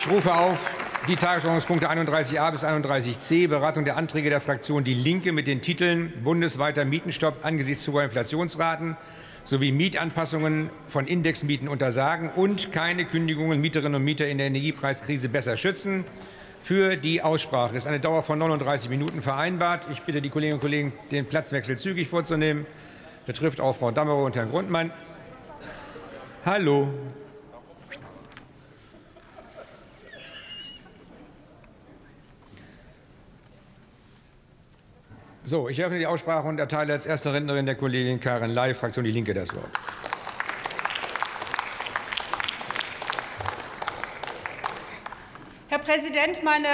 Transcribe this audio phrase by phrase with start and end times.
[0.00, 0.76] Ich rufe auf
[1.08, 6.12] die Tagesordnungspunkte 31a bis 31c, Beratung der Anträge der Fraktion Die Linke mit den Titeln
[6.22, 8.96] bundesweiter Mietenstopp angesichts hoher Inflationsraten
[9.42, 15.56] sowie Mietanpassungen von Indexmieten untersagen und keine Kündigungen Mieterinnen und Mieter in der Energiepreiskrise besser
[15.56, 16.04] schützen.
[16.62, 19.82] Für die Aussprache ist eine Dauer von 39 Minuten vereinbart.
[19.90, 22.66] Ich bitte die Kolleginnen und Kollegen, den Platzwechsel zügig vorzunehmen.
[23.26, 24.92] Betrifft auch Frau Dammerow und Herrn Grundmann.
[26.46, 26.88] Hallo.
[35.48, 39.06] So, ich eröffne die Aussprache und erteile als erste Rednerin der Kollegin Karin Ley, Fraktion
[39.06, 39.70] Die Linke, das Wort.
[45.68, 46.68] Herr Präsident, meine